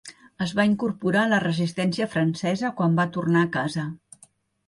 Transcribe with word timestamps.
Es 0.43 0.53
va 0.59 0.63
incorporar 0.69 1.19
a 1.25 1.29
la 1.33 1.39
resistència 1.43 2.07
francesa 2.15 2.71
quan 2.79 2.97
va 3.01 3.07
tornar 3.17 3.43
a 3.45 3.51
casa. 3.59 3.85